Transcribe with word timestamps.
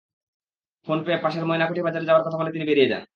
Phone 0.87 0.97
পেয়ে 1.05 1.21
পাশের 1.23 1.43
ময়নাকুঠি 1.45 1.81
বাজারে 1.83 2.07
যাওয়ার 2.07 2.25
কথা 2.25 2.37
বলে 2.39 2.51
তিনি 2.51 2.65
বেরিয়ে 2.69 2.91
যান। 2.91 3.03